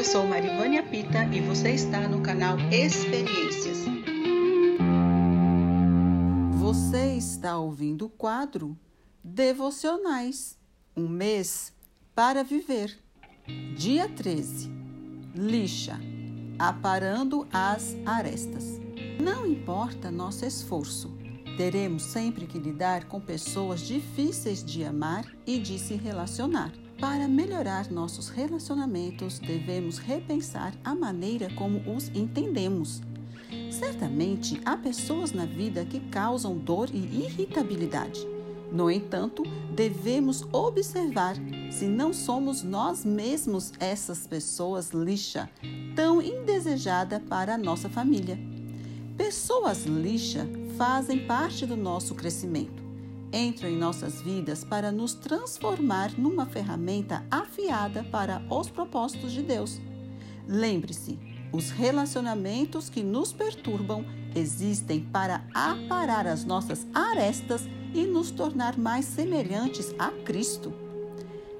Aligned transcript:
Eu 0.00 0.04
sou 0.04 0.26
Marivânia 0.26 0.82
Pita 0.82 1.24
e 1.26 1.42
você 1.42 1.72
está 1.72 2.08
no 2.08 2.22
canal 2.22 2.56
Experiências. 2.72 3.80
Você 6.54 7.16
está 7.18 7.58
ouvindo 7.58 8.06
o 8.06 8.08
quadro 8.08 8.74
Devocionais 9.22 10.58
Um 10.96 11.06
mês 11.06 11.74
para 12.14 12.42
viver. 12.42 12.98
Dia 13.76 14.08
13 14.08 14.72
Lixa 15.34 16.00
Aparando 16.58 17.46
as 17.52 17.94
arestas. 18.06 18.80
Não 19.22 19.46
importa 19.46 20.10
nosso 20.10 20.46
esforço, 20.46 21.14
teremos 21.58 22.04
sempre 22.04 22.46
que 22.46 22.58
lidar 22.58 23.04
com 23.04 23.20
pessoas 23.20 23.82
difíceis 23.82 24.64
de 24.64 24.82
amar 24.82 25.26
e 25.46 25.58
de 25.58 25.78
se 25.78 25.94
relacionar. 25.94 26.72
Para 27.00 27.26
melhorar 27.26 27.90
nossos 27.90 28.28
relacionamentos, 28.28 29.38
devemos 29.38 29.96
repensar 29.96 30.74
a 30.84 30.94
maneira 30.94 31.48
como 31.54 31.80
os 31.96 32.08
entendemos. 32.10 33.00
Certamente 33.70 34.60
há 34.66 34.76
pessoas 34.76 35.32
na 35.32 35.46
vida 35.46 35.82
que 35.86 35.98
causam 35.98 36.58
dor 36.58 36.90
e 36.92 37.24
irritabilidade. 37.24 38.28
No 38.70 38.90
entanto, 38.90 39.42
devemos 39.74 40.46
observar 40.52 41.36
se 41.70 41.86
não 41.86 42.12
somos 42.12 42.62
nós 42.62 43.02
mesmos 43.02 43.72
essas 43.80 44.26
pessoas 44.26 44.90
lixa, 44.90 45.48
tão 45.96 46.20
indesejada 46.20 47.18
para 47.18 47.54
a 47.54 47.58
nossa 47.58 47.88
família. 47.88 48.38
Pessoas 49.16 49.86
lixa 49.86 50.46
fazem 50.76 51.26
parte 51.26 51.64
do 51.64 51.78
nosso 51.78 52.14
crescimento 52.14 52.89
entram 53.32 53.68
em 53.68 53.76
nossas 53.76 54.20
vidas 54.20 54.64
para 54.64 54.90
nos 54.90 55.14
transformar 55.14 56.12
numa 56.18 56.46
ferramenta 56.46 57.24
afiada 57.30 58.04
para 58.04 58.42
os 58.50 58.68
propósitos 58.68 59.32
de 59.32 59.42
Deus. 59.42 59.80
Lembre-se, 60.46 61.18
os 61.52 61.70
relacionamentos 61.70 62.88
que 62.88 63.02
nos 63.02 63.32
perturbam 63.32 64.04
existem 64.34 65.00
para 65.00 65.44
aparar 65.54 66.26
as 66.26 66.44
nossas 66.44 66.86
arestas 66.94 67.68
e 67.92 68.06
nos 68.06 68.30
tornar 68.30 68.78
mais 68.78 69.04
semelhantes 69.04 69.94
a 69.98 70.08
Cristo. 70.24 70.72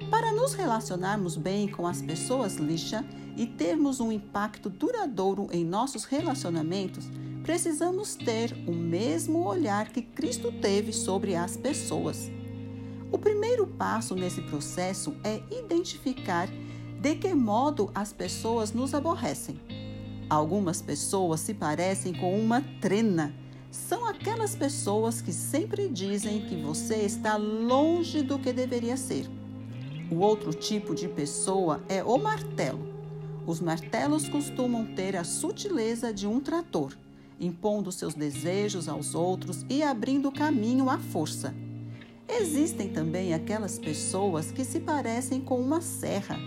Para 0.09 0.31
nos 0.33 0.53
relacionarmos 0.53 1.37
bem 1.37 1.67
com 1.67 1.85
as 1.87 2.01
pessoas 2.01 2.55
lixa 2.55 3.05
e 3.35 3.45
termos 3.45 3.99
um 3.99 4.11
impacto 4.11 4.69
duradouro 4.69 5.47
em 5.51 5.63
nossos 5.63 6.05
relacionamentos, 6.05 7.09
precisamos 7.43 8.15
ter 8.15 8.53
o 8.67 8.71
mesmo 8.71 9.47
olhar 9.47 9.89
que 9.89 10.01
Cristo 10.01 10.51
teve 10.51 10.93
sobre 10.93 11.35
as 11.35 11.57
pessoas. 11.57 12.29
O 13.11 13.17
primeiro 13.17 13.67
passo 13.67 14.15
nesse 14.15 14.41
processo 14.41 15.15
é 15.23 15.41
identificar 15.51 16.47
de 16.99 17.15
que 17.15 17.33
modo 17.33 17.89
as 17.95 18.13
pessoas 18.13 18.71
nos 18.71 18.93
aborrecem. 18.93 19.59
Algumas 20.29 20.81
pessoas 20.81 21.39
se 21.41 21.53
parecem 21.53 22.13
com 22.13 22.39
uma 22.39 22.61
trena. 22.79 23.33
São 23.69 24.05
aquelas 24.05 24.55
pessoas 24.55 25.21
que 25.21 25.33
sempre 25.33 25.89
dizem 25.89 26.45
que 26.45 26.55
você 26.55 26.97
está 26.97 27.35
longe 27.37 28.21
do 28.21 28.37
que 28.37 28.53
deveria 28.53 28.95
ser. 28.95 29.25
O 30.11 30.19
outro 30.19 30.53
tipo 30.53 30.93
de 30.93 31.07
pessoa 31.07 31.81
é 31.89 32.03
o 32.03 32.17
martelo. 32.17 32.87
Os 33.47 33.59
martelos 33.59 34.29
costumam 34.29 34.85
ter 34.85 35.15
a 35.15 35.23
sutileza 35.23 36.13
de 36.13 36.27
um 36.27 36.39
trator 36.39 36.95
impondo 37.41 37.91
seus 37.91 38.13
desejos 38.13 38.87
aos 38.87 39.15
outros 39.15 39.65
e 39.67 39.81
abrindo 39.81 40.31
caminho 40.31 40.89
à 40.89 40.99
força. 40.99 41.53
Existem 42.29 42.89
também 42.89 43.33
aquelas 43.33 43.77
pessoas 43.77 44.51
que 44.51 44.63
se 44.63 44.79
parecem 44.79 45.41
com 45.41 45.59
uma 45.59 45.81
serra. 45.81 46.37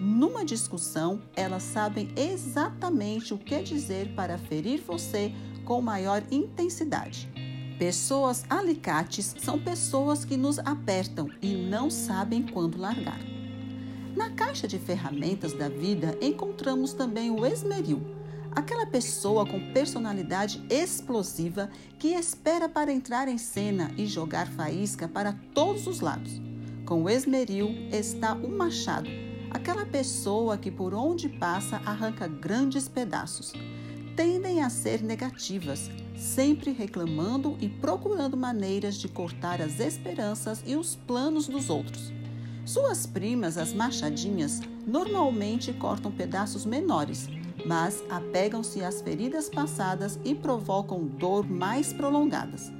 Numa 0.00 0.44
discussão, 0.44 1.20
elas 1.36 1.62
sabem 1.62 2.08
exatamente 2.16 3.34
o 3.34 3.38
que 3.38 3.62
dizer 3.62 4.14
para 4.14 4.38
ferir 4.38 4.80
você 4.80 5.32
com 5.64 5.82
maior 5.82 6.22
intensidade. 6.30 7.30
Pessoas 7.78 8.44
alicates 8.48 9.36
são 9.38 9.58
pessoas 9.58 10.24
que 10.24 10.36
nos 10.36 10.58
apertam 10.58 11.28
e 11.40 11.54
não 11.54 11.90
sabem 11.90 12.42
quando 12.42 12.78
largar. 12.78 13.20
Na 14.16 14.30
caixa 14.30 14.66
de 14.66 14.78
ferramentas 14.78 15.52
da 15.52 15.68
vida 15.68 16.18
encontramos 16.20 16.92
também 16.92 17.30
o 17.30 17.46
esmeril 17.46 18.17
Aquela 18.58 18.86
pessoa 18.86 19.46
com 19.46 19.72
personalidade 19.72 20.60
explosiva 20.68 21.70
que 21.96 22.08
espera 22.08 22.68
para 22.68 22.92
entrar 22.92 23.28
em 23.28 23.38
cena 23.38 23.92
e 23.96 24.04
jogar 24.04 24.48
faísca 24.48 25.06
para 25.06 25.32
todos 25.54 25.86
os 25.86 26.00
lados. 26.00 26.42
Com 26.84 27.04
o 27.04 27.08
esmeril 27.08 27.68
está 27.92 28.34
o 28.34 28.50
machado, 28.50 29.08
aquela 29.52 29.86
pessoa 29.86 30.58
que 30.58 30.72
por 30.72 30.92
onde 30.92 31.28
passa 31.28 31.76
arranca 31.86 32.26
grandes 32.26 32.88
pedaços. 32.88 33.52
Tendem 34.16 34.60
a 34.60 34.68
ser 34.68 35.04
negativas, 35.04 35.88
sempre 36.16 36.72
reclamando 36.72 37.56
e 37.60 37.68
procurando 37.68 38.36
maneiras 38.36 38.96
de 38.96 39.06
cortar 39.06 39.62
as 39.62 39.78
esperanças 39.78 40.64
e 40.66 40.74
os 40.74 40.96
planos 40.96 41.46
dos 41.46 41.70
outros. 41.70 42.12
Suas 42.64 43.06
primas, 43.06 43.56
as 43.56 43.72
machadinhas, 43.72 44.60
normalmente 44.84 45.72
cortam 45.72 46.10
pedaços 46.10 46.66
menores 46.66 47.28
mas 47.66 48.02
apegam-se 48.08 48.82
às 48.82 49.00
feridas 49.00 49.48
passadas 49.48 50.18
e 50.24 50.34
provocam 50.34 51.04
dor 51.04 51.48
mais 51.48 51.92
prolongadas. 51.92 52.70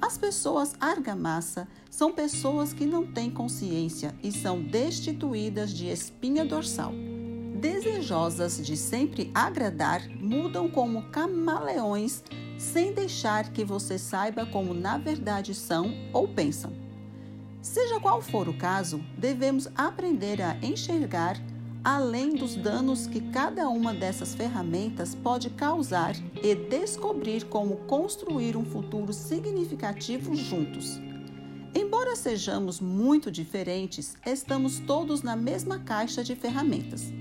As 0.00 0.16
pessoas 0.16 0.74
argamassa 0.80 1.68
são 1.90 2.12
pessoas 2.12 2.72
que 2.72 2.86
não 2.86 3.06
têm 3.06 3.30
consciência 3.30 4.14
e 4.22 4.32
são 4.32 4.62
destituídas 4.62 5.72
de 5.72 5.88
espinha 5.88 6.44
dorsal. 6.44 6.92
Desejosas 7.60 8.64
de 8.64 8.76
sempre 8.76 9.30
agradar, 9.34 10.08
mudam 10.08 10.70
como 10.70 11.10
camaleões 11.10 12.24
sem 12.58 12.92
deixar 12.94 13.52
que 13.52 13.64
você 13.64 13.98
saiba 13.98 14.46
como 14.46 14.72
na 14.72 14.96
verdade 14.96 15.54
são 15.54 15.92
ou 16.12 16.26
pensam. 16.26 16.72
Seja 17.60 18.00
qual 18.00 18.22
for 18.22 18.48
o 18.48 18.56
caso, 18.56 19.04
devemos 19.18 19.68
aprender 19.76 20.40
a 20.40 20.56
enxergar 20.62 21.36
além 21.82 22.34
dos 22.34 22.54
danos 22.54 23.06
que 23.06 23.20
cada 23.20 23.68
uma 23.68 23.94
dessas 23.94 24.34
ferramentas 24.34 25.14
pode 25.14 25.50
causar 25.50 26.14
e 26.42 26.54
descobrir 26.54 27.44
como 27.44 27.76
construir 27.86 28.56
um 28.56 28.64
futuro 28.64 29.12
significativo 29.12 30.34
juntos. 30.34 31.00
Embora 31.74 32.16
sejamos 32.16 32.80
muito 32.80 33.30
diferentes, 33.30 34.16
estamos 34.26 34.80
todos 34.80 35.22
na 35.22 35.36
mesma 35.36 35.78
caixa 35.78 36.22
de 36.22 36.34
ferramentas. 36.34 37.12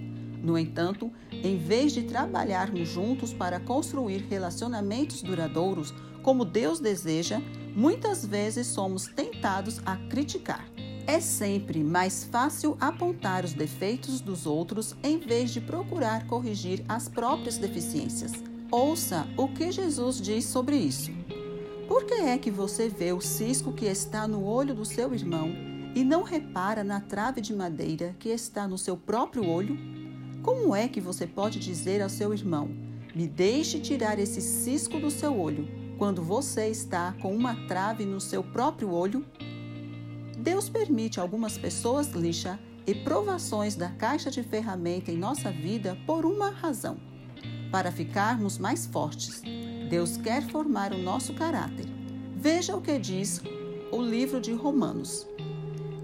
No 0.41 0.57
entanto, 0.57 1.11
em 1.31 1.57
vez 1.57 1.93
de 1.93 2.03
trabalharmos 2.03 2.89
juntos 2.89 3.33
para 3.33 3.59
construir 3.59 4.25
relacionamentos 4.29 5.21
duradouros 5.21 5.93
como 6.23 6.43
Deus 6.43 6.79
deseja, 6.79 7.41
muitas 7.75 8.25
vezes 8.25 8.67
somos 8.67 9.05
tentados 9.07 9.79
a 9.85 9.95
criticar. 10.09 10.65
É 11.09 11.19
sempre 11.19 11.83
mais 11.83 12.23
fácil 12.23 12.77
apontar 12.79 13.43
os 13.43 13.51
defeitos 13.51 14.21
dos 14.21 14.45
outros 14.45 14.95
em 15.01 15.17
vez 15.17 15.49
de 15.49 15.59
procurar 15.59 16.27
corrigir 16.27 16.85
as 16.87 17.09
próprias 17.09 17.57
deficiências. 17.57 18.31
Ouça 18.69 19.27
o 19.35 19.47
que 19.47 19.71
Jesus 19.71 20.21
diz 20.21 20.45
sobre 20.45 20.77
isso. 20.77 21.09
Por 21.87 22.05
que 22.05 22.13
é 22.13 22.37
que 22.37 22.51
você 22.51 22.87
vê 22.87 23.11
o 23.11 23.19
cisco 23.19 23.73
que 23.73 23.85
está 23.85 24.27
no 24.27 24.43
olho 24.43 24.75
do 24.75 24.85
seu 24.85 25.11
irmão 25.11 25.49
e 25.95 26.03
não 26.03 26.21
repara 26.21 26.83
na 26.83 27.01
trave 27.01 27.41
de 27.41 27.55
madeira 27.55 28.15
que 28.19 28.29
está 28.29 28.67
no 28.67 28.77
seu 28.77 28.95
próprio 28.95 29.49
olho? 29.49 29.75
Como 30.43 30.75
é 30.75 30.87
que 30.87 31.01
você 31.01 31.25
pode 31.25 31.57
dizer 31.57 32.03
ao 32.03 32.09
seu 32.09 32.31
irmão: 32.35 32.69
Me 33.15 33.27
deixe 33.27 33.79
tirar 33.79 34.19
esse 34.19 34.41
cisco 34.41 34.99
do 34.99 35.09
seu 35.09 35.35
olho, 35.39 35.67
quando 35.97 36.21
você 36.21 36.67
está 36.67 37.15
com 37.19 37.35
uma 37.35 37.65
trave 37.65 38.05
no 38.05 38.21
seu 38.21 38.43
próprio 38.43 38.91
olho? 38.91 39.25
Deus 40.39 40.69
permite 40.69 41.19
algumas 41.19 41.57
pessoas 41.57 42.11
lixa 42.11 42.57
e 42.87 42.95
provações 42.95 43.75
da 43.75 43.89
caixa 43.89 44.31
de 44.31 44.41
ferramenta 44.41 45.11
em 45.11 45.17
nossa 45.17 45.51
vida 45.51 45.97
por 46.07 46.25
uma 46.25 46.49
razão: 46.49 46.97
para 47.69 47.91
ficarmos 47.91 48.57
mais 48.57 48.85
fortes. 48.85 49.41
Deus 49.89 50.15
quer 50.15 50.41
formar 50.43 50.93
o 50.93 50.97
nosso 50.97 51.33
caráter. 51.33 51.85
Veja 52.37 52.75
o 52.75 52.81
que 52.81 52.97
diz 52.97 53.41
o 53.91 54.01
livro 54.01 54.39
de 54.39 54.53
Romanos. 54.53 55.27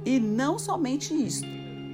E 0.03 0.19
não 0.19 0.59
somente 0.59 1.13
isto, 1.13 1.47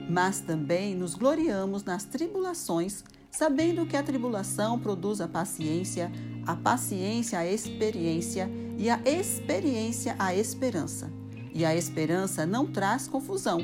mas 0.09 0.41
também 0.41 0.95
nos 0.95 1.13
gloriamos 1.13 1.83
nas 1.83 2.05
tribulações, 2.05 3.03
sabendo 3.29 3.85
que 3.85 3.95
a 3.95 4.03
tribulação 4.03 4.79
produz 4.79 5.21
a 5.21 5.27
paciência, 5.27 6.11
a 6.47 6.55
paciência 6.55 7.38
a 7.38 7.45
experiência 7.45 8.49
e 8.77 8.89
a 8.89 8.99
experiência 9.05 10.15
a 10.17 10.33
esperança. 10.33 11.20
E 11.53 11.65
a 11.65 11.75
esperança 11.75 12.45
não 12.45 12.65
traz 12.65 13.07
confusão, 13.07 13.59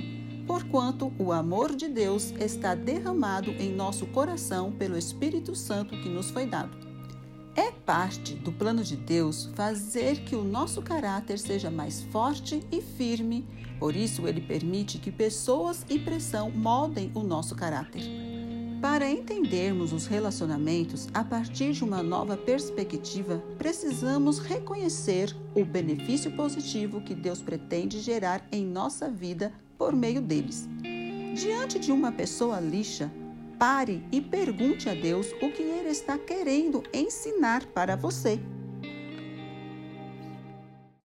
porquanto 0.45 1.11
o 1.17 1.31
amor 1.31 1.75
de 1.75 1.87
Deus 1.87 2.33
está 2.39 2.75
derramado 2.75 3.51
em 3.51 3.73
nosso 3.73 4.05
coração 4.07 4.71
pelo 4.71 4.97
Espírito 4.97 5.55
Santo 5.55 5.99
que 6.01 6.09
nos 6.09 6.29
foi 6.29 6.45
dado. 6.45 6.77
É 7.55 7.71
parte 7.71 8.35
do 8.35 8.51
plano 8.51 8.83
de 8.83 8.95
Deus 8.95 9.49
fazer 9.55 10.19
que 10.25 10.35
o 10.35 10.43
nosso 10.43 10.81
caráter 10.81 11.39
seja 11.39 11.71
mais 11.71 12.03
forte 12.03 12.63
e 12.71 12.81
firme, 12.81 13.47
por 13.79 13.95
isso 13.95 14.27
ele 14.27 14.41
permite 14.41 14.99
que 14.99 15.11
pessoas 15.11 15.83
e 15.89 15.97
pressão 15.97 16.51
moldem 16.51 17.11
o 17.15 17.23
nosso 17.23 17.55
caráter. 17.55 18.26
Para 18.81 19.09
entendermos 19.09 19.91
os 19.91 20.05
relacionamentos 20.05 21.07
a 21.11 21.23
partir 21.23 21.71
de 21.73 21.83
uma 21.83 22.03
nova 22.03 22.37
perspectiva, 22.37 23.41
precisamos 23.57 24.37
reconhecer 24.37 25.35
o 25.55 25.65
benefício 25.65 26.31
positivo 26.35 27.01
que 27.01 27.15
Deus 27.15 27.41
pretende 27.41 27.99
gerar 27.99 28.47
em 28.51 28.63
nossa 28.63 29.09
vida 29.09 29.51
por 29.79 29.95
meio 29.95 30.21
deles. 30.21 30.69
Diante 31.33 31.79
de 31.79 31.91
uma 31.91 32.11
pessoa 32.11 32.59
lixa, 32.59 33.11
pare 33.57 34.03
e 34.11 34.21
pergunte 34.21 34.87
a 34.87 34.93
Deus 34.93 35.31
o 35.41 35.51
que 35.51 35.63
ele 35.63 35.89
está 35.89 36.15
querendo 36.17 36.83
ensinar 36.93 37.65
para 37.65 37.95
você. 37.95 38.39